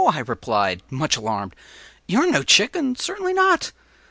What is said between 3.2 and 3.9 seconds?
not.